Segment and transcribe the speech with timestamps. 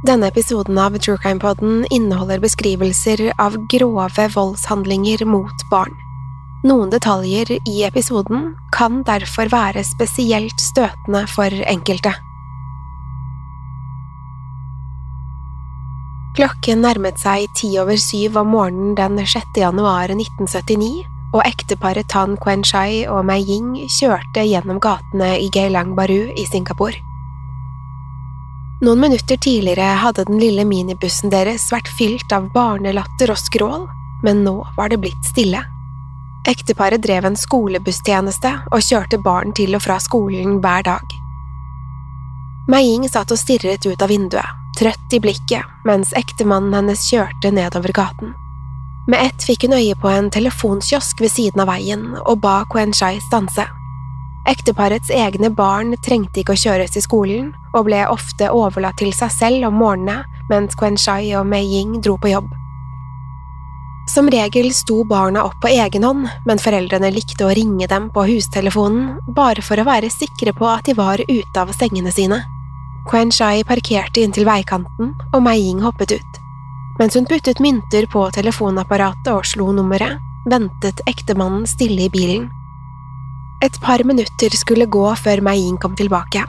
[0.00, 5.92] Denne episoden av True Crime Podden inneholder beskrivelser av grove voldshandlinger mot barn.
[6.64, 12.14] Noen detaljer i episoden kan derfor være spesielt støtende for enkelte.
[16.38, 19.52] Klokken nærmet seg ti over syv om morgenen den 6.
[19.60, 21.04] januar 1979,
[21.36, 26.48] og ekteparet Tan Quen Shai og Mei Ying kjørte gjennom gatene i Geilang Baru i
[26.48, 27.09] Singapore.
[28.80, 33.82] Noen minutter tidligere hadde den lille minibussen deres vært fylt av barnelatter og skrål,
[34.24, 35.60] men nå var det blitt stille.
[36.48, 41.16] Ekteparet drev en skolebusstjeneste og kjørte barn til og fra skolen hver dag.
[42.72, 47.52] Mei Ying satt og stirret ut av vinduet, trøtt i blikket, mens ektemannen hennes kjørte
[47.52, 48.32] nedover gaten.
[49.10, 53.18] Med ett fikk hun øye på en telefonkiosk ved siden av veien og ba Quenchai
[53.28, 53.68] stanse.
[54.50, 59.30] Ekteparets egne barn trengte ikke å kjøres til skolen, og ble ofte overlatt til seg
[59.30, 62.48] selv om morgenene mens Quen Shai og Mei Ying dro på jobb.
[64.10, 68.24] Som regel sto barna opp på egen hånd, men foreldrene likte å ringe dem på
[68.26, 72.40] hustelefonen bare for å være sikre på at de var ute av sengene sine.
[73.06, 76.40] Quen Shai parkerte inntil veikanten, og Mei Ying hoppet ut.
[76.98, 80.18] Mens hun puttet mynter på telefonapparatet og slo nummeret,
[80.50, 82.50] ventet ektemannen stille i bilen.
[83.60, 86.46] Et par minutter skulle gå før Mei Ying kom tilbake.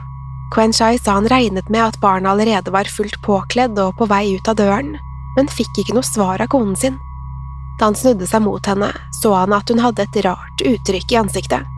[0.52, 4.34] Quen Shai sa han regnet med at barna allerede var fullt påkledd og på vei
[4.36, 4.94] ut av døren,
[5.36, 6.96] men fikk ikke noe svar av konen sin.
[7.80, 8.88] Da han snudde seg mot henne,
[9.20, 11.68] så han at hun hadde et rart uttrykk i ansiktet.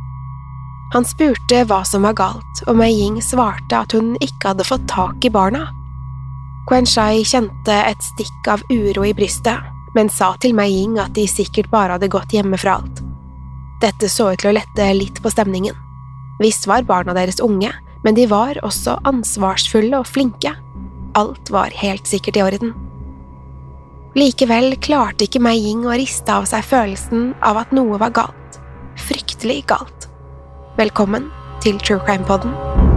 [0.94, 4.86] Han spurte hva som var galt, og Mei Ying svarte at hun ikke hadde fått
[4.90, 5.64] tak i barna.
[6.70, 9.66] Quen Shai kjente et stikk av uro i brystet,
[9.98, 13.02] men sa til Mei Ying at de sikkert bare hadde gått hjemme fra alt.
[13.84, 15.76] Dette så ut til å lette litt på stemningen.
[16.40, 17.68] Visst var barna deres unge,
[18.04, 20.54] men de var også ansvarsfulle og flinke.
[21.18, 22.72] Alt var helt sikkert i orden.
[24.16, 28.60] Likevel klarte ikke Mei Ying å riste av seg følelsen av at noe var galt.
[29.04, 30.08] Fryktelig galt.
[30.80, 31.28] Velkommen
[31.64, 32.93] til True Crime Podden.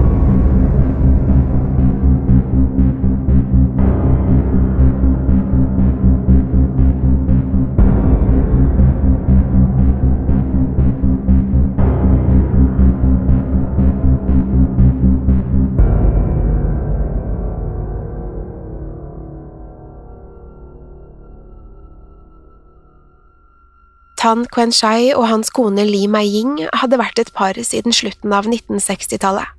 [24.28, 28.44] Tan Quen Shai og hans kone Li Mei-ying hadde vært et par siden slutten av
[28.50, 29.54] 1960-tallet.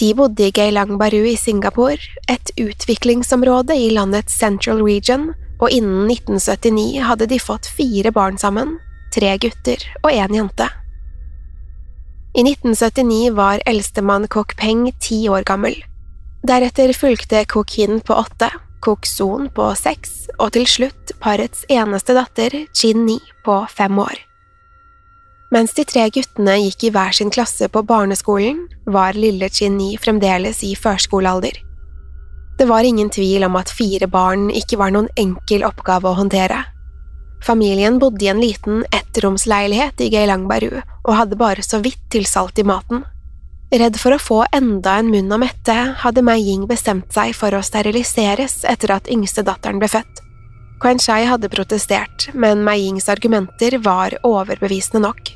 [0.00, 5.28] De bodde i Geylang Baru i Singapore, et utviklingsområde i landets Central Region,
[5.62, 8.74] og innen 1979 hadde de fått fire barn sammen,
[9.14, 10.66] tre gutter og én jente.
[12.34, 15.78] I 1979 var eldstemann Kok Peng ti år gammel.
[16.42, 18.50] Deretter fulgte Kok Hin på åtte,
[18.82, 24.16] Kok Son på seks og til slutt parets eneste datter, Chin Ni, på fem år.
[25.54, 29.92] Mens de tre guttene gikk i hver sin klasse på barneskolen, var lille Chin Ni
[30.00, 31.60] fremdeles i førskolealder.
[32.58, 36.64] Det var ingen tvil om at fire barn ikke var noen enkel oppgave å håndtere.
[37.42, 42.58] Familien bodde i en liten ettromsleilighet i Geilangbaru og hadde bare så vidt til salt
[42.58, 43.02] i maten.
[43.72, 47.54] Redd for å få enda en munn å mette, hadde Mei Ying bestemt seg for
[47.56, 50.20] å steriliseres etter at yngste datteren ble født.
[50.82, 55.30] Quen Shai hadde protestert, men Mei Yings argumenter var overbevisende nok.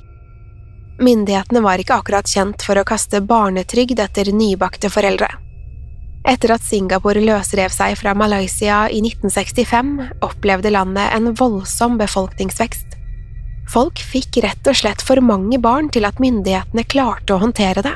[1.00, 5.30] Myndighetene var ikke akkurat kjent for å kaste barnetrygd etter nybakte foreldre.
[6.28, 9.94] Etter at Singapore løsrev seg fra Malaysia i 1965,
[10.26, 12.98] opplevde landet en voldsom befolkningsvekst.
[13.72, 17.94] Folk fikk rett og slett for mange barn til at myndighetene klarte å håndtere det.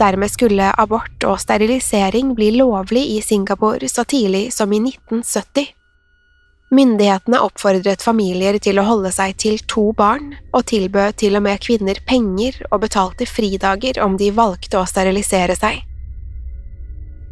[0.00, 5.74] Dermed skulle abort og sterilisering bli lovlig i Singapore så tidlig som i 1970.
[6.70, 11.60] Myndighetene oppfordret familier til å holde seg til to barn, og tilbød til og med
[11.64, 15.82] kvinner penger og betalte fridager om de valgte å sterilisere seg.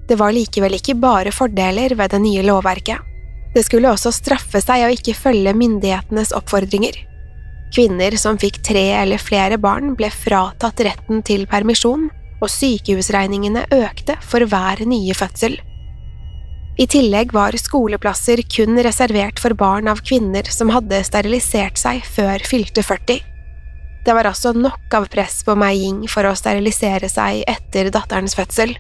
[0.09, 2.99] Det var likevel ikke bare fordeler ved det nye lovverket.
[3.55, 6.99] Det skulle også straffe seg å ikke følge myndighetenes oppfordringer.
[7.75, 14.19] Kvinner som fikk tre eller flere barn, ble fratatt retten til permisjon, og sykehusregningene økte
[14.25, 15.59] for hver nye fødsel.
[16.79, 22.45] I tillegg var skoleplasser kun reservert for barn av kvinner som hadde sterilisert seg før
[22.47, 23.19] fylte 40.
[24.07, 28.39] Det var altså nok av press på Mei Ying for å sterilisere seg etter datterens
[28.39, 28.77] fødsel.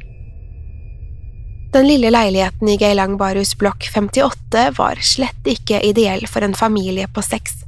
[1.74, 7.10] Den lille leiligheten i Geilang Barus blokk 58 var slett ikke ideell for en familie
[7.12, 7.66] på seks.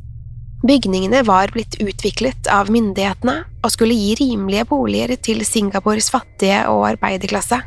[0.62, 6.85] Bygningene var blitt utviklet av myndighetene og skulle gi rimelige boliger til Singapores fattige og
[6.91, 7.62] arbeiderklasse.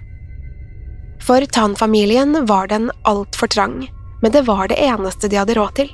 [1.24, 3.88] For Tan-familien var den altfor trang,
[4.22, 5.90] men det var det eneste de hadde råd til.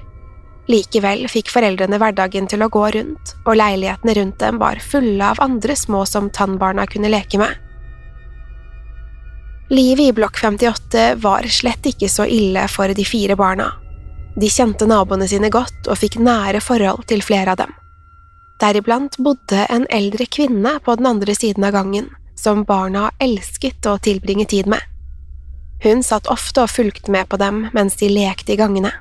[0.70, 5.40] Likevel fikk foreldrene hverdagen til å gå rundt, og leilighetene rundt dem var fulle av
[5.42, 7.56] andre små som Tan-barna kunne leke med.
[9.70, 13.70] Livet i blokk 58 var slett ikke så ille for de fire barna.
[14.40, 17.74] De kjente naboene sine godt og fikk nære forhold til flere av dem.
[18.60, 23.98] Deriblant bodde en eldre kvinne på den andre siden av gangen, som barna elsket å
[24.04, 24.80] tilbringe tid med.
[25.84, 28.92] Hun satt ofte og fulgte med på dem mens de lekte i gangene.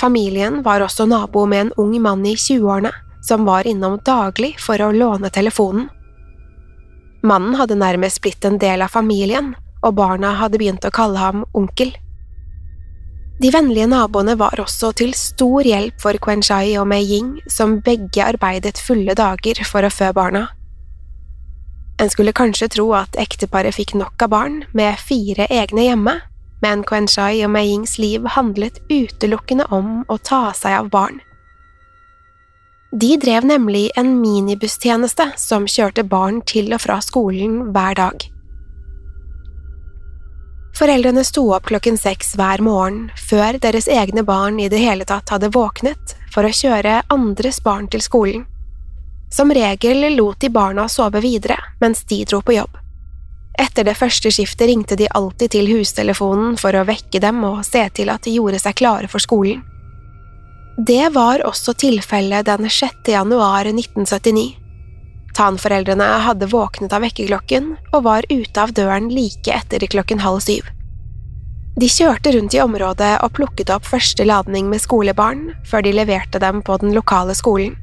[0.00, 2.92] Familien var også nabo med en ung mann i 20-årene
[3.24, 5.88] som var innom daglig for å låne telefonen.
[7.24, 11.44] Mannen hadde nærmest blitt en del av familien, og barna hadde begynt å kalle ham
[11.56, 11.94] onkel.
[13.42, 17.80] De vennlige naboene var også til stor hjelp for Quen Shai og Mei Ying, som
[17.82, 20.46] begge arbeidet fulle dager for å fø barna.
[21.98, 26.14] En skulle kanskje tro at ekteparet fikk nok av barn, med fire egne hjemme,
[26.62, 31.18] men Quen Shai og Mei Yings liv handlet utelukkende om å ta seg av barn.
[32.94, 38.28] De drev nemlig en minibusstjeneste som kjørte barn til og fra skolen hver dag.
[40.74, 45.30] Foreldrene sto opp klokken seks hver morgen, før deres egne barn i det hele tatt
[45.30, 48.42] hadde våknet, for å kjøre andres barn til skolen.
[49.30, 52.80] Som regel lot de barna sove videre mens de dro på jobb.
[53.54, 57.84] Etter det første skiftet ringte de alltid til hustelefonen for å vekke dem og se
[57.94, 59.62] til at de gjorde seg klare for skolen.
[60.74, 63.12] Det var også tilfellet den 6.
[63.14, 64.63] januar 1979.
[65.34, 70.68] Tan-foreldrene hadde våknet av vekkerklokken og var ute av døren like etter klokken halv syv.
[71.74, 76.38] De kjørte rundt i området og plukket opp første ladning med skolebarn før de leverte
[76.38, 77.74] dem på den lokale skolen.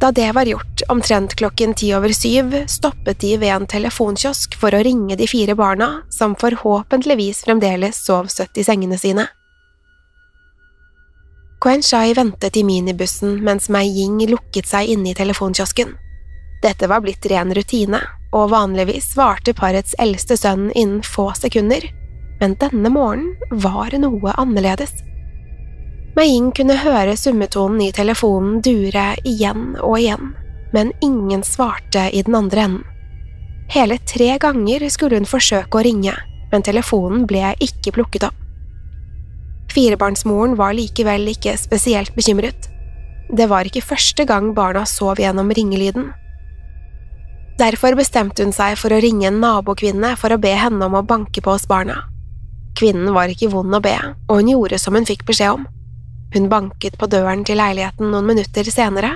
[0.00, 4.72] Da det var gjort, omtrent klokken ti over syv, stoppet de ved en telefonkiosk for
[4.72, 9.28] å ringe de fire barna, som forhåpentligvis fremdeles sov søtt i sengene sine.
[11.60, 15.90] Quen Shai ventet i minibussen mens Mei Ying lukket seg inne i telefonkiosken.
[16.62, 18.00] Dette var blitt ren rutine,
[18.32, 21.84] og vanligvis svarte parets eldste sønn innen få sekunder,
[22.40, 25.02] men denne morgenen var noe annerledes.
[26.16, 30.32] Mei-Ying kunne høre summetonen i telefonen dure igjen og igjen,
[30.72, 32.86] men ingen svarte i den andre enden.
[33.70, 36.16] Hele tre ganger skulle hun forsøke å ringe,
[36.50, 38.46] men telefonen ble ikke plukket opp.
[39.70, 42.68] Firebarnsmoren var likevel ikke spesielt bekymret.
[43.30, 46.10] Det var ikke første gang barna sov gjennom ringelyden.
[47.60, 51.04] Derfor bestemte hun seg for å ringe en nabokvinne for å be henne om å
[51.06, 52.00] banke på hos barna.
[52.78, 53.94] Kvinnen var ikke vond å be,
[54.26, 55.66] og hun gjorde som hun fikk beskjed om.
[56.34, 59.12] Hun banket på døren til leiligheten noen minutter senere,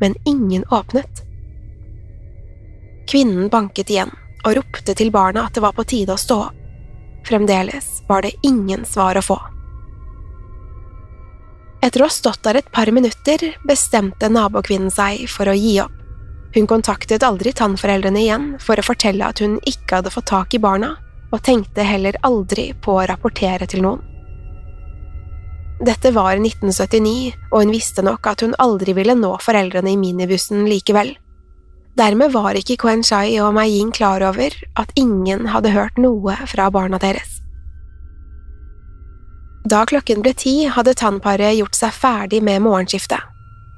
[0.00, 1.22] men ingen åpnet.
[3.08, 4.12] Kvinnen banket igjen
[4.44, 6.60] og ropte til barna at det var på tide å stå opp.
[7.24, 9.38] Fremdeles var det ingen svar å få.
[11.84, 15.92] Etter å ha stått der et par minutter bestemte nabokvinnen seg for å gi opp.
[16.54, 20.62] Hun kontaktet aldri tannforeldrene igjen for å fortelle at hun ikke hadde fått tak i
[20.62, 20.94] barna,
[21.34, 24.00] og tenkte heller aldri på å rapportere til noen.
[25.84, 30.62] Dette var 1979, og hun visste nok at hun aldri ville nå foreldrene i minibussen
[30.70, 31.10] likevel.
[31.98, 36.38] Dermed var ikke Kuen Shai og Mei Ying klar over at ingen hadde hørt noe
[36.48, 37.33] fra barna deres.
[39.64, 43.22] Da klokken ble ti, hadde tannparet gjort seg ferdig med morgenskiftet.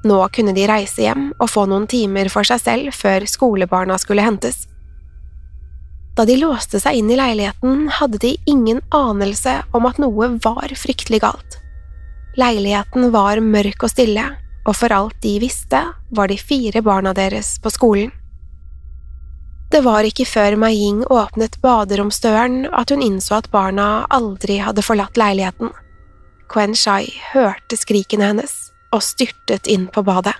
[0.07, 4.25] Nå kunne de reise hjem og få noen timer for seg selv før skolebarna skulle
[4.25, 4.65] hentes.
[6.17, 10.73] Da de låste seg inn i leiligheten, hadde de ingen anelse om at noe var
[10.75, 11.57] fryktelig galt.
[12.37, 14.25] Leiligheten var mørk og stille,
[14.67, 15.79] og for alt de visste,
[16.11, 18.11] var de fire barna deres på skolen.
[19.71, 24.85] Det var ikke før Mai Ying åpnet baderomsdøren at hun innså at barna aldri hadde
[24.85, 25.73] forlatt leiligheten.
[26.47, 28.53] Quen Shai hørte skrikene hennes
[28.95, 30.35] og styrtet inn på badet.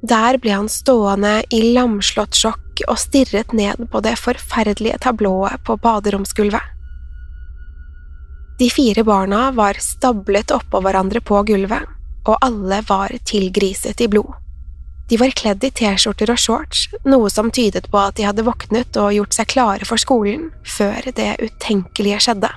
[0.00, 5.76] Der ble han stående i lamslått sjokk og stirret ned på det forferdelige tablået på
[5.80, 6.62] baderomsgulvet.
[8.60, 11.88] De fire barna var stablet oppå hverandre på gulvet,
[12.28, 14.39] og alle var tilgriset i blod.
[15.10, 18.94] De var kledd i T-skjorter og shorts, noe som tydet på at de hadde våknet
[19.00, 22.50] og gjort seg klare for skolen før det utenkelige skjedde.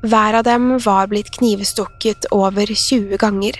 [0.00, 3.58] Hver av dem var blitt knivstukket over 20 ganger,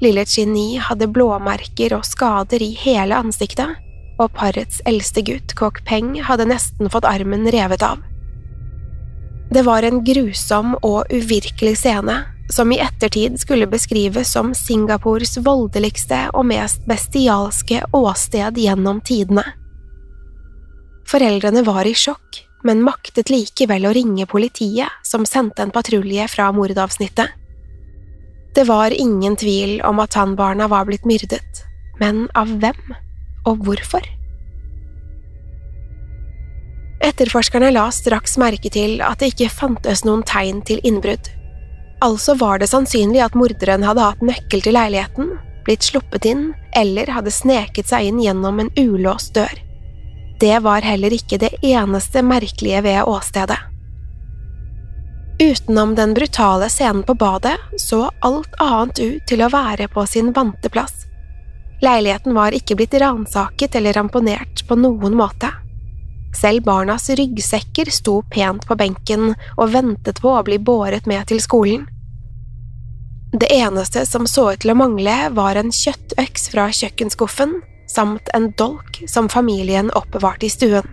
[0.00, 3.76] Lille Chini hadde blåmerker og skader i hele ansiktet,
[4.20, 8.00] og parets eldste gutt, Kok Peng, hadde nesten fått armen revet av.
[9.52, 12.16] Det var en grusom og uvirkelig scene,
[12.50, 19.44] som i ettertid skulle beskrives som Singapores voldeligste og mest bestialske åsted gjennom tidene.
[21.10, 26.50] Foreldrene var i sjokk, men maktet likevel å ringe politiet, som sendte en patrulje fra
[26.54, 27.32] mordavsnittet.
[28.54, 31.64] Det var ingen tvil om at tannbarna var blitt myrdet,
[32.02, 32.96] men av hvem,
[33.46, 34.06] og hvorfor?
[37.00, 41.30] Etterforskerne la straks merke til at det ikke fantes noen tegn til innbrudd.
[42.00, 45.34] Altså var det sannsynlig at morderen hadde hatt nøkkel til leiligheten,
[45.66, 49.52] blitt sluppet inn eller hadde sneket seg inn gjennom en ulåst dør.
[50.40, 53.58] Det var heller ikke det eneste merkelige ved åstedet.
[55.40, 60.32] Utenom den brutale scenen på badet så alt annet ut til å være på sin
[60.36, 61.06] vante plass.
[61.80, 65.48] Leiligheten var ikke blitt ransaket eller ramponert på noen måte.
[66.36, 71.42] Selv barnas ryggsekker sto pent på benken og ventet på å bli båret med til
[71.42, 71.88] skolen.
[73.32, 77.60] Det eneste som så ut til å mangle, var en kjøttøks fra kjøkkenskuffen
[77.90, 80.86] samt en dolk som familien oppbevarte i stuen.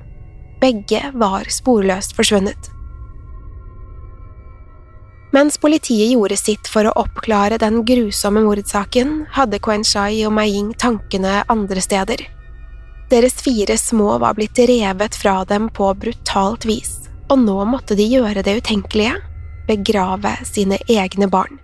[0.61, 2.71] Begge var sporløst forsvunnet.
[5.35, 10.47] Mens politiet gjorde sitt for å oppklare den grusomme mordsaken, hadde Quen Shai og Mei
[10.53, 12.23] Ying tankene andre steder.
[13.09, 18.03] Deres fire små var blitt revet fra dem på brutalt vis, og nå måtte de
[18.03, 19.15] gjøre det utenkelige–
[19.67, 21.59] begrave sine egne barn.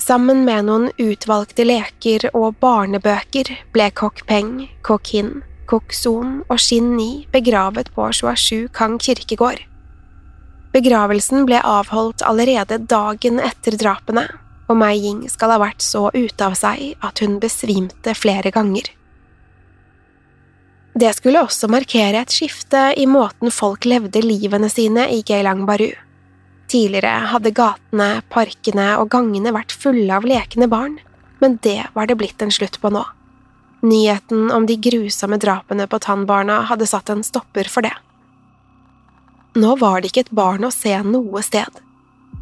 [0.00, 5.30] Sammen med noen utvalgte leker og barnebøker ble Kok Peng, Kok Hin,
[5.68, 9.60] Kok Son og Shin Ni begravet på Shuashu Kang kirkegård.
[10.74, 14.26] Begravelsen ble avholdt allerede dagen etter drapene,
[14.66, 18.88] og Mei Ying skal ha vært så ute av seg at hun besvimte flere ganger.
[20.94, 25.88] Det skulle også markere et skifte i måten folk levde livene sine i Geilang Baru.
[26.70, 31.00] Tidligere hadde gatene, parkene og gangene vært fulle av lekende barn,
[31.42, 33.02] men det var det blitt en slutt på nå.
[33.82, 37.92] Nyheten om de grusomme drapene på tannbarna hadde satt en stopper for det.
[39.58, 41.82] Nå var det ikke et barn å se noe sted.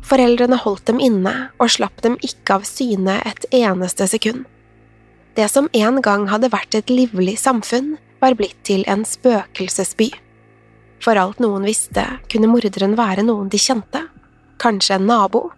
[0.04, 4.44] Foreldrene holdt dem inne og slapp dem ikke av syne et eneste sekund.
[5.40, 10.08] Det som en gang hadde vært et livlig samfunn, var blitt til en spøkelsesby.
[11.02, 14.04] For alt noen visste, kunne morderen være noen de kjente,
[14.62, 15.48] kanskje en nabo,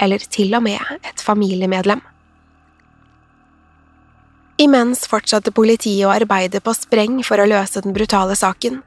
[0.00, 2.00] eller til og med et familiemedlem.
[4.64, 8.80] Imens fortsatte politiet å arbeide på spreng for å løse den brutale saken.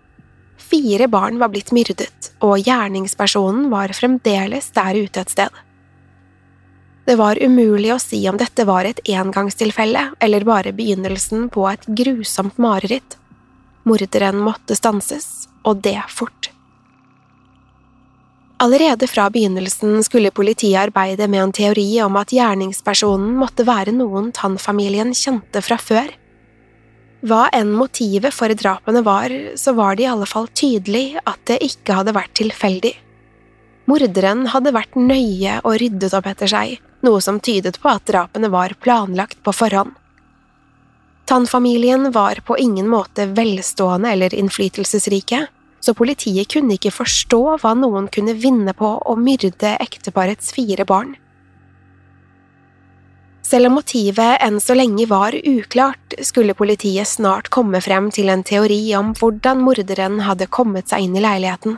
[0.57, 5.63] Fire barn var blitt myrdet, og gjerningspersonen var fremdeles der ute et sted.
[7.07, 11.85] Det var umulig å si om dette var et engangstilfelle eller bare begynnelsen på et
[11.87, 13.15] grusomt mareritt.
[13.87, 16.51] Morderen måtte stanses, og det fort.
[18.59, 24.31] Allerede fra begynnelsen skulle politiet arbeide med en teori om at gjerningspersonen måtte være noen
[24.33, 26.09] Tann-familien kjente fra før.
[27.27, 31.61] Hva enn motivet for drapene var, så var det i alle fall tydelig at det
[31.69, 32.95] ikke hadde vært tilfeldig.
[33.87, 36.75] Morderen hadde vært nøye og ryddet opp etter seg,
[37.05, 39.93] noe som tydet på at drapene var planlagt på forhånd.
[41.27, 45.47] Tann-familien var på ingen måte velstående eller innflytelsesrike,
[45.79, 51.17] så politiet kunne ikke forstå hva noen kunne vinne på å myrde ekteparets fire barn.
[53.43, 58.47] Selv om motivet enn så lenge var uklart, skulle politiet snart komme frem til en
[58.47, 61.77] teori om hvordan morderen hadde kommet seg inn i leiligheten.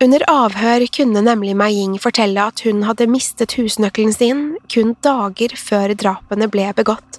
[0.00, 5.56] Under avhør kunne nemlig Mei Ying fortelle at hun hadde mistet husnøkkelen sin kun dager
[5.60, 7.17] før drapene ble begått.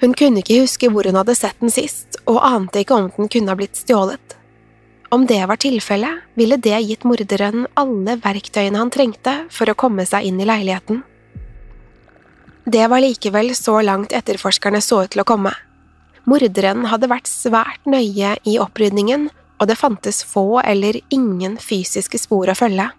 [0.00, 3.30] Hun kunne ikke huske hvor hun hadde sett den sist, og ante ikke om den
[3.32, 4.36] kunne ha blitt stjålet.
[5.14, 10.04] Om det var tilfellet, ville det gitt morderen alle verktøyene han trengte for å komme
[10.08, 11.04] seg inn i leiligheten.
[12.66, 15.52] Det var likevel så langt etterforskerne så ut til å komme.
[16.26, 19.28] Morderen hadde vært svært nøye i opprydningen,
[19.62, 22.90] og det fantes få eller ingen fysiske spor å følge.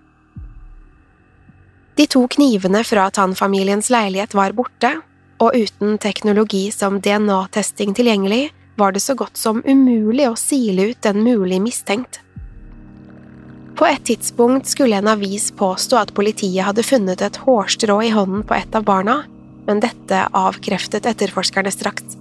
[2.00, 4.94] De to knivene fra Tann-familiens leilighet var borte,
[5.38, 11.06] og uten teknologi som DNA-testing tilgjengelig var det så godt som umulig å sile ut
[11.10, 12.22] en mulig mistenkt.
[13.78, 18.46] På et tidspunkt skulle en avis påstå at politiet hadde funnet et hårstrå i hånden
[18.48, 19.20] på et av barna,
[19.68, 22.18] men dette avkreftet etterforskerne straks.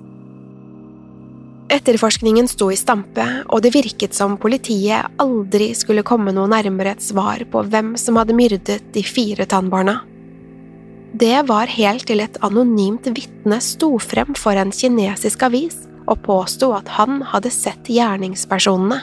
[1.72, 7.02] Etterforskningen sto i stampe, og det virket som politiet aldri skulle komme noe nærmere et
[7.02, 9.98] svar på hvem som hadde myrdet de fire tannbarna.
[11.14, 16.72] Det var helt til et anonymt vitne sto frem for en kinesisk avis og påsto
[16.76, 19.02] at han hadde sett gjerningspersonene.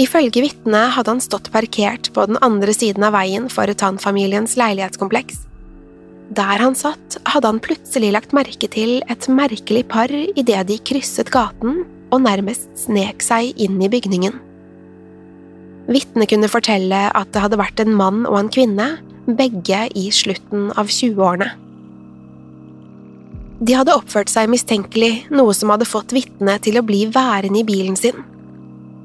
[0.00, 5.44] Ifølge vitnet hadde han stått parkert på den andre siden av veien for Tan-familiens leilighetskompleks.
[6.34, 11.30] Der han satt, hadde han plutselig lagt merke til et merkelig par idet de krysset
[11.30, 14.34] gaten og nærmest snek seg inn i bygningen.
[15.84, 18.88] Vitnet kunne fortelle at det hadde vært en mann og en kvinne,
[19.26, 21.50] begge i slutten av 20-årene.
[23.64, 27.66] De hadde oppført seg mistenkelig, noe som hadde fått vitnet til å bli værende i
[27.66, 28.18] bilen sin.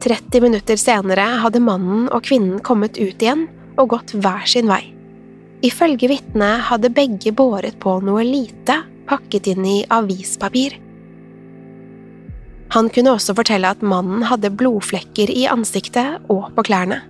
[0.04, 3.46] 30 minutter senere hadde mannen og kvinnen kommet ut igjen
[3.80, 4.82] og gått hver sin vei.
[5.66, 10.78] Ifølge vitnet hadde begge båret på noe lite pakket inn i avispapir.
[12.76, 17.02] Han kunne også fortelle at mannen hadde blodflekker i ansiktet og på klærne.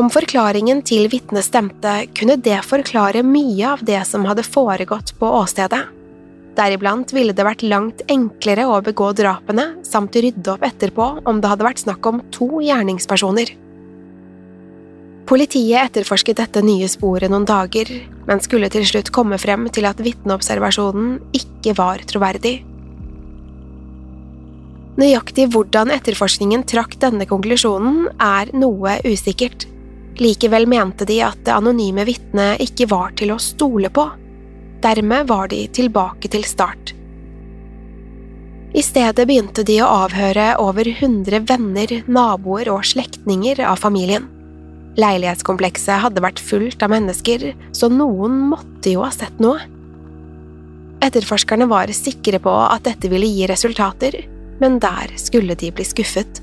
[0.00, 5.28] Om forklaringen til vitnet stemte, kunne det forklare mye av det som hadde foregått på
[5.42, 5.80] åstedet.
[6.56, 11.50] Deriblant ville det vært langt enklere å begå drapene samt rydde opp etterpå om det
[11.50, 13.52] hadde vært snakk om to gjerningspersoner.
[15.28, 17.90] Politiet etterforsket dette nye sporet noen dager,
[18.26, 22.54] men skulle til slutt komme frem til at vitneobservasjonen ikke var troverdig.
[25.00, 29.68] Nøyaktig hvordan etterforskningen trakk denne konklusjonen, er noe usikkert.
[30.18, 34.08] Likevel mente de at det anonyme vitnet ikke var til å stole på.
[34.82, 36.94] Dermed var de tilbake til start.
[38.70, 44.28] I stedet begynte de å avhøre over hundre venner, naboer og slektninger av familien.
[45.00, 49.58] Leilighetskomplekset hadde vært fullt av mennesker, så noen måtte jo ha sett noe.
[51.02, 54.20] Etterforskerne var sikre på at dette ville gi resultater,
[54.60, 56.42] men der skulle de bli skuffet.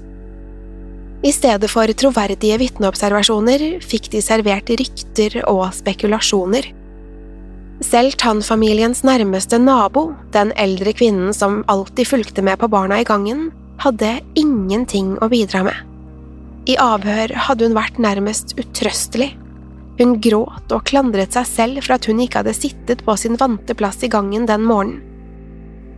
[1.26, 6.68] I stedet for troverdige vitneobservasjoner fikk de servert rykter og spekulasjoner.
[7.82, 13.50] Selv Tann-familiens nærmeste nabo, den eldre kvinnen som alltid fulgte med på barna i gangen,
[13.82, 15.82] hadde ingenting å bidra med.
[16.70, 19.32] I avhør hadde hun vært nærmest utrøstelig.
[19.98, 23.74] Hun gråt og klandret seg selv for at hun ikke hadde sittet på sin vante
[23.78, 25.02] plass i gangen den morgenen.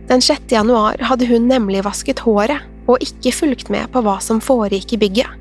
[0.08, 0.48] Den 6.
[0.50, 5.00] januar hadde hun nemlig vasket håret og ikke fulgt med på hva som foregikk i
[5.04, 5.36] bygget.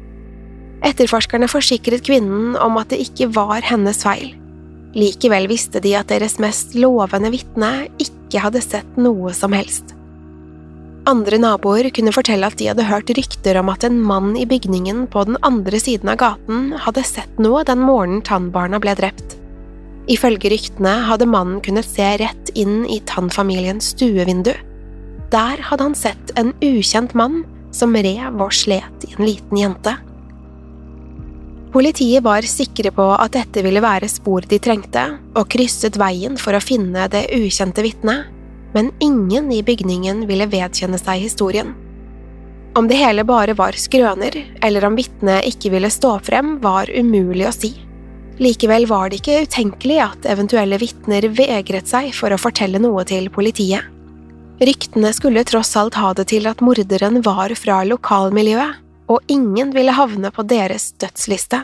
[0.85, 4.31] Etterforskerne forsikret kvinnen om at det ikke var hennes feil.
[4.95, 9.93] Likevel visste de at deres mest lovende vitne ikke hadde sett noe som helst.
[11.09, 15.05] Andre naboer kunne fortelle at de hadde hørt rykter om at en mann i bygningen
[15.11, 19.37] på den andre siden av gaten hadde sett noe den morgenen tannbarna ble drept.
[20.09, 24.53] Ifølge ryktene hadde mannen kunnet se rett inn i tannfamiliens stuevindu.
[25.29, 27.43] Der hadde han sett en ukjent mann
[27.75, 29.95] som rev og slet i en liten jente.
[31.69, 35.03] Politiet var sikre på at dette ville være spor de trengte,
[35.37, 38.31] og krysset veien for å finne det ukjente vitnet,
[38.73, 41.75] men ingen i bygningen ville vedkjenne seg historien.
[42.77, 44.33] Om det hele bare var skrøner,
[44.65, 47.75] eller om vitnet ikke ville stå frem, var umulig å si.
[48.41, 53.29] Likevel var det ikke utenkelig at eventuelle vitner vegret seg for å fortelle noe til
[53.33, 53.85] politiet.
[54.59, 59.95] Ryktene skulle tross alt ha det til at morderen var fra lokalmiljøet, og ingen ville
[59.95, 61.61] havne på deres dødsliste.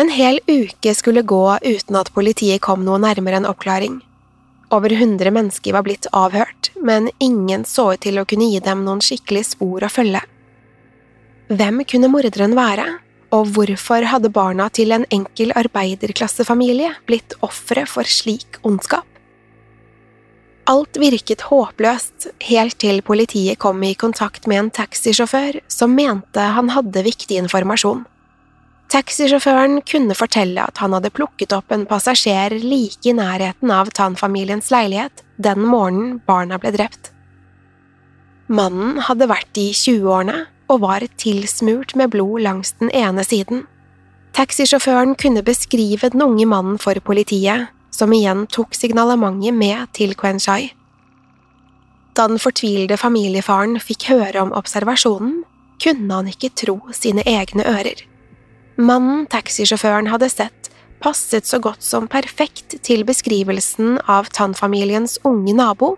[0.00, 4.00] En hel uke skulle gå uten at politiet kom noe nærmere en oppklaring.
[4.72, 8.82] Over hundre mennesker var blitt avhørt, men ingen så ut til å kunne gi dem
[8.88, 10.24] noen skikkelige spor å følge.
[11.52, 12.88] Hvem kunne morderen være,
[13.34, 19.08] Og hvorfor hadde barna til en enkel arbeiderklassefamilie blitt ofre for slik ondskap?
[20.70, 26.70] Alt virket håpløst helt til politiet kom i kontakt med en taxisjåfør som mente han
[26.72, 28.06] hadde viktig informasjon.
[28.94, 34.70] Taxisjåføren kunne fortelle at han hadde plukket opp en passasjer like i nærheten av Tan-familiens
[34.72, 37.10] leilighet den morgenen barna ble drept.
[38.46, 43.64] Mannen hadde vært i 20-årene og var tilsmurt med blod langs den ene siden.
[44.34, 50.72] Taxisjåføren kunne beskrive den unge mannen for politiet, som igjen tok signalementet med til Quenchai.
[52.14, 55.42] Da den fortvilede familiefaren fikk høre om observasjonen,
[55.82, 58.02] kunne han ikke tro sine egne ører.
[58.78, 60.70] Mannen taxisjåføren hadde sett,
[61.02, 65.94] passet så godt som perfekt til beskrivelsen av Tan-familiens unge nabo,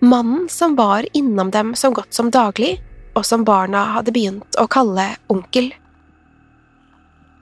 [0.00, 2.76] mannen som var innom dem så godt som daglig,
[3.16, 5.70] og som barna hadde begynt å kalle onkel.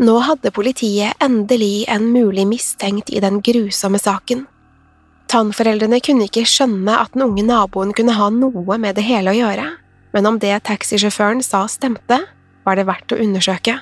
[0.05, 4.47] Nå hadde politiet endelig en mulig mistenkt i den grusomme saken.
[5.31, 9.39] Tannforeldrene kunne ikke skjønne at den unge naboen kunne ha noe med det hele å
[9.39, 9.67] gjøre,
[10.15, 12.21] men om det taxisjåføren sa stemte,
[12.65, 13.79] var det verdt å undersøke.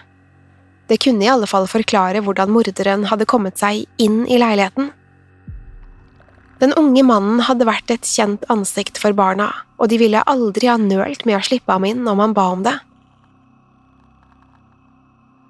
[0.89, 4.91] Det kunne i alle fall forklare hvordan morderen hadde kommet seg inn i leiligheten.
[6.63, 9.49] Den unge mannen hadde vært et kjent ansikt for barna,
[9.83, 12.63] og de ville aldri ha nølt med å slippe ham inn om han ba om
[12.63, 12.77] det.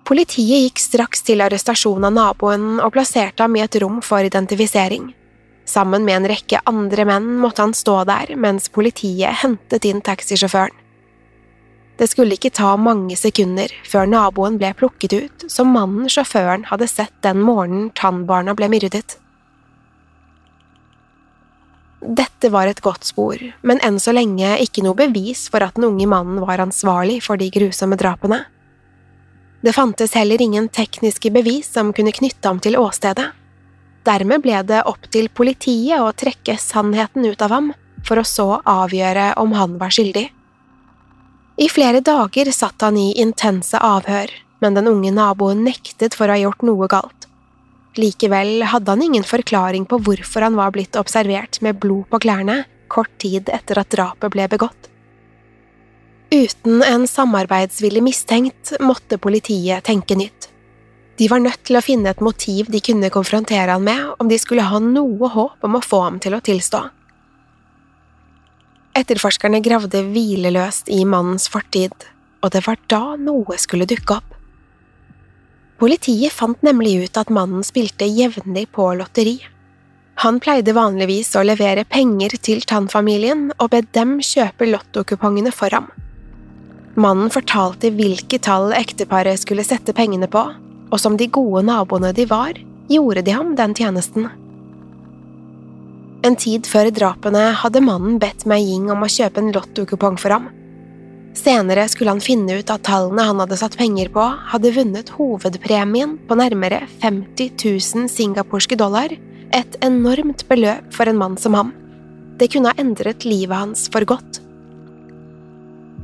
[0.09, 5.13] Politiet gikk straks til arrestasjon av naboen og plasserte ham i et rom for identifisering.
[5.69, 10.75] Sammen med en rekke andre menn måtte han stå der mens politiet hentet inn taxisjåføren.
[12.01, 16.89] Det skulle ikke ta mange sekunder før naboen ble plukket ut som mannen sjåføren hadde
[16.91, 19.21] sett den morgenen tannbarna ble myrdet.
[22.03, 25.87] Dette var et godt spor, men enn så lenge ikke noe bevis for at den
[25.87, 28.41] unge mannen var ansvarlig for de grusomme drapene.
[29.63, 33.29] Det fantes heller ingen tekniske bevis som kunne knytte ham til åstedet.
[34.03, 37.71] Dermed ble det opp til politiet å trekke sannheten ut av ham,
[38.03, 40.27] for å så avgjøre om han var skyldig.
[41.63, 46.35] I flere dager satt han i intense avhør, men den unge naboen nektet for å
[46.35, 47.22] ha gjort noe galt.
[47.97, 52.63] Likevel hadde han ingen forklaring på hvorfor han var blitt observert med blod på klærne
[52.93, 54.89] kort tid etter at drapet ble begått.
[56.33, 60.49] Uten en samarbeidsvillig mistenkt måtte politiet tenke nytt.
[61.21, 64.39] De var nødt til å finne et motiv de kunne konfrontere han med om de
[64.41, 66.81] skulle ha noe håp om å få ham til å tilstå.
[68.97, 71.93] Etterforskerne gravde hvileløst i mannens fortid,
[72.45, 74.32] og det var da noe skulle dukke opp.
[75.83, 79.41] Politiet fant nemlig ut at mannen spilte jevnlig på lotteri.
[80.23, 85.89] Han pleide vanligvis å levere penger til Tann-familien og be dem kjøpe lottokupongene for ham.
[86.95, 90.45] Mannen fortalte hvilke tall ekteparet skulle sette pengene på,
[90.93, 92.55] og som de gode naboene de var,
[92.87, 94.31] gjorde de ham den tjenesten.
[96.23, 100.39] En tid før drapene hadde mannen bedt Mei Ying om å kjøpe en lottokupong for
[100.39, 100.53] ham.
[101.35, 106.19] Senere skulle han finne ut at tallene han hadde satt penger på, hadde vunnet hovedpremien
[106.29, 107.55] på nærmere 50
[107.97, 109.15] 000 singaporske dollar,
[109.53, 111.73] et enormt beløp for en mann som ham.
[112.41, 114.41] Det kunne ha endret livet hans for godt.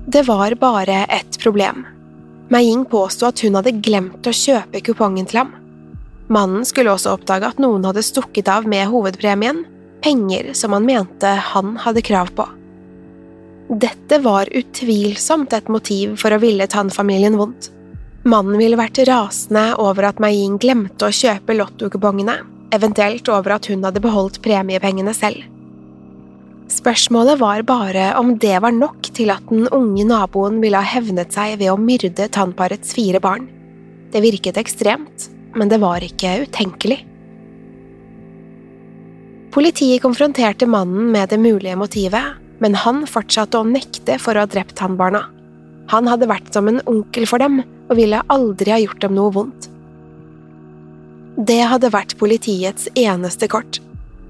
[0.09, 1.85] Det var bare ett problem.
[2.49, 5.51] Mei-Ying påsto at hun hadde glemt å kjøpe kupongen til ham.
[6.33, 9.67] Mannen skulle også oppdage at noen hadde stukket av med hovedpremien,
[10.05, 12.49] penger som han mente han hadde krav på.
[13.69, 17.69] Dette var utvilsomt et motiv for å ville Tan-familien vondt.
[18.25, 22.39] Mannen ville vært rasende over at Mei-Ying glemte å kjøpe lottokupongene,
[22.73, 25.45] eventuelt over at hun hadde beholdt premiepengene selv.
[26.73, 31.37] Spørsmålet var bare om det var nok til at den unge naboen ville ha hevnet
[31.37, 33.51] seg ved å myrde tannparets fire barn.
[34.13, 37.03] Det virket ekstremt, men det var ikke utenkelig.
[39.53, 44.51] Politiet konfronterte mannen med det mulige motivet, men han fortsatte å nekte for å ha
[44.51, 45.25] drept tannbarna.
[45.93, 49.33] Han hadde vært som en onkel for dem og ville aldri ha gjort dem noe
[49.33, 49.69] vondt.
[51.39, 53.79] Det hadde vært politiets eneste kort.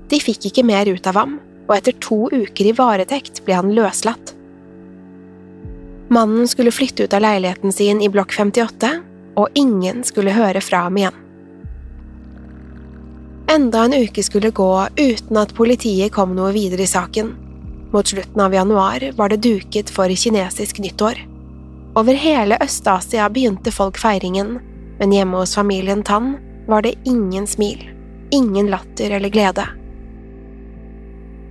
[0.09, 1.38] De fikk ikke mer ut av ham,
[1.69, 4.35] og etter to uker i varetekt ble han løslatt.
[6.12, 8.93] Mannen skulle flytte ut av leiligheten sin i blokk 58,
[9.41, 11.25] og ingen skulle høre fra ham igjen.
[13.49, 17.33] Enda en uke skulle gå uten at politiet kom noe videre i saken.
[17.92, 21.22] Mot slutten av januar var det duket for kinesisk nyttår.
[21.96, 24.59] Over hele Øst-Asia begynte folk feiringen,
[24.98, 26.37] men hjemme hos familien Tan
[26.68, 27.81] var det ingen smil,
[28.31, 29.64] ingen latter eller glede.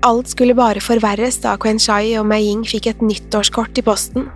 [0.06, 4.30] Alt skulle bare forverres da Quenchai og Mei Ying fikk et nyttårskort i posten.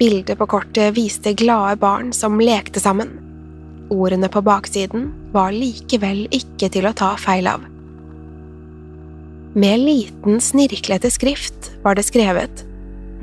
[0.00, 3.12] Bildet på kortet viste glade barn som lekte sammen.
[3.92, 7.66] Ordene på baksiden var likevel ikke til å ta feil av.
[9.54, 12.64] Med liten, snirklete skrift var det skrevet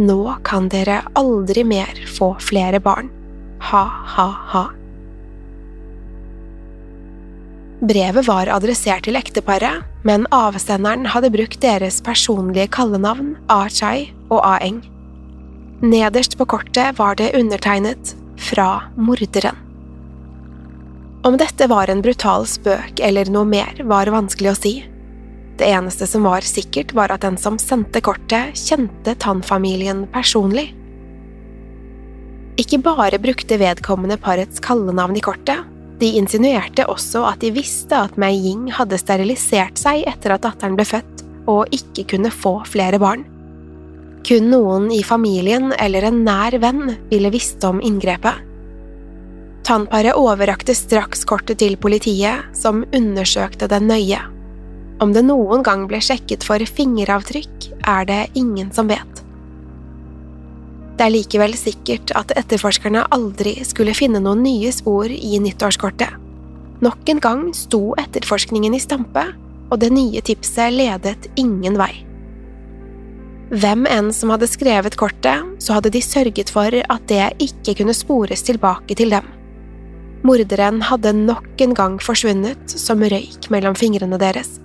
[0.02, 3.12] Nå kan dere aldri mer få flere barn.
[3.64, 3.84] Ha,
[4.16, 4.64] ha, ha.
[7.86, 14.82] Brevet var adressert til ekteparet, men avsenderen hadde brukt deres personlige kallenavn A-Chai og A-Eng.
[15.86, 19.56] Nederst på kortet var det undertegnet Fra morderen.
[21.26, 24.74] Om dette var en brutal spøk eller noe mer, var vanskelig å si.
[25.56, 30.74] Det eneste som var sikkert, var at den som sendte kortet, kjente Tann-familien personlig.
[32.60, 35.64] Ikke bare brukte vedkommende parets kallenavn i kortet,
[36.00, 40.76] de insinuerte også at de visste at Mei Ying hadde sterilisert seg etter at datteren
[40.76, 43.24] ble født, og ikke kunne få flere barn.
[44.26, 48.42] Kun noen i familien eller en nær venn ville visst om inngrepet.
[49.66, 54.20] Tannparet overrakte straks kortet til politiet, som undersøkte det nøye.
[55.04, 59.22] Om det noen gang ble sjekket for fingeravtrykk, er det ingen som vet.
[60.96, 66.16] Det er likevel sikkert at etterforskerne aldri skulle finne noen nye spor i nyttårskortet.
[66.84, 69.26] Nok en gang sto etterforskningen i stampe,
[69.68, 71.92] og det nye tipset ledet ingen vei.
[73.52, 77.94] Hvem enn som hadde skrevet kortet, så hadde de sørget for at det ikke kunne
[77.96, 79.28] spores tilbake til dem.
[80.26, 84.56] Morderen hadde nok en gang forsvunnet som røyk mellom fingrene deres.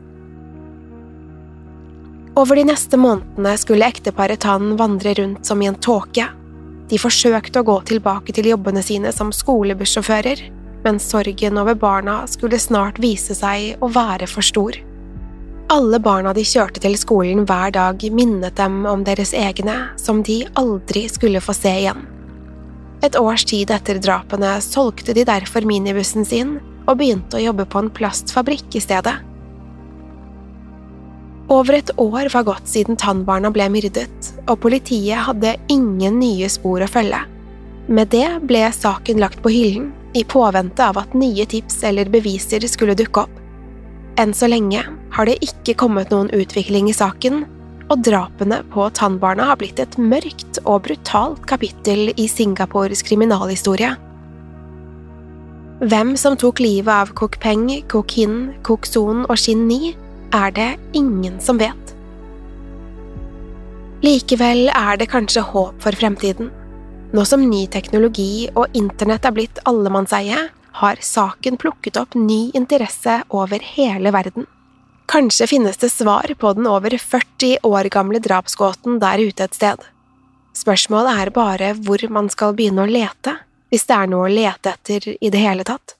[2.40, 6.24] Over de neste månedene skulle ekteparet Tan vandre rundt som i en tåke.
[6.88, 10.40] De forsøkte å gå tilbake til jobbene sine som skolebussjåfører,
[10.86, 14.78] men sorgen over barna skulle snart vise seg å være for stor.
[15.70, 20.40] Alle barna de kjørte til skolen hver dag, minnet dem om deres egne, som de
[20.56, 22.06] aldri skulle få se igjen.
[23.04, 27.84] Et års tid etter drapene solgte de derfor minibussen sin og begynte å jobbe på
[27.84, 29.20] en plastfabrikk i stedet.
[31.50, 36.84] Over et år var gått siden tannbarna ble myrdet, og politiet hadde ingen nye spor
[36.84, 37.24] å følge.
[37.90, 42.62] Med det ble saken lagt på hyllen, i påvente av at nye tips eller beviser
[42.70, 43.40] skulle dukke opp.
[44.18, 44.82] Enn så lenge
[45.14, 47.42] har det ikke kommet noen utvikling i saken,
[47.90, 53.96] og drapene på tannbarna har blitt et mørkt og brutalt kapittel i Singapores kriminalhistorie.
[55.80, 59.96] Hvem som tok livet av Kok Peng, Kok Hin, Kok Son og Shin Ni,
[60.32, 61.94] er det ingen som vet.
[64.00, 66.48] Likevel er det kanskje håp for fremtiden.
[67.12, 70.48] Nå som ny teknologi og internett er blitt allemannseie,
[70.80, 74.46] har saken plukket opp ny interesse over hele verden.
[75.10, 79.82] Kanskje finnes det svar på den over 40 år gamle drapsgåten der ute et sted.
[80.56, 83.34] Spørsmålet er bare hvor man skal begynne å lete,
[83.70, 85.99] hvis det er noe å lete etter i det hele tatt.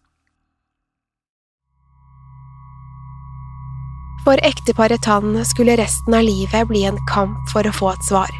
[4.24, 8.30] For ekteparet Tann skulle resten av livet bli en kamp for å få et svar.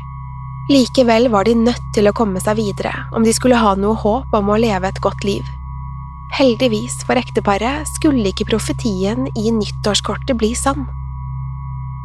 [0.70, 4.36] Likevel var de nødt til å komme seg videre om de skulle ha noe håp
[4.36, 5.46] om å leve et godt liv.
[6.36, 10.86] Heldigvis for ekteparet skulle ikke profetien i nyttårskortet bli sann.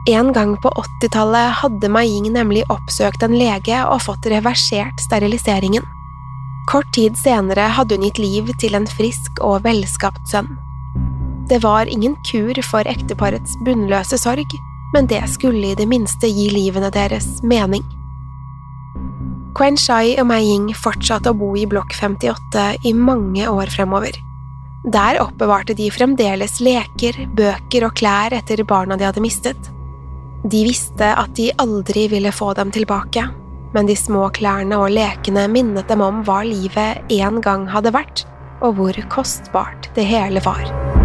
[0.09, 5.85] En gang på 80-tallet hadde Maying nemlig oppsøkt en lege og fått reversert steriliseringen.
[6.69, 10.55] Kort tid senere hadde hun gitt liv til en frisk og velskapt sønn.
[11.49, 14.55] Det var ingen kur for ekteparets bunnløse sorg,
[14.95, 17.84] men det skulle i det minste gi livene deres mening.
[19.55, 24.17] Quen Shai og Mei Ying fortsatte å bo i blokk 58 i mange år fremover.
[24.89, 29.71] Der oppbevarte de fremdeles leker, bøker og klær etter barna de hadde mistet.
[30.43, 33.23] De visste at de aldri ville få dem tilbake,
[33.73, 38.25] men de små klærne og lekene minnet dem om hva livet en gang hadde vært,
[38.65, 41.05] og hvor kostbart det hele var.